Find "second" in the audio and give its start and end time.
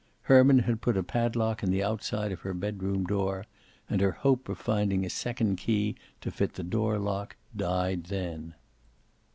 5.11-5.57